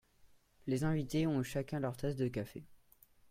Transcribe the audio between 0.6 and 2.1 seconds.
Les invités ont eu chacun leur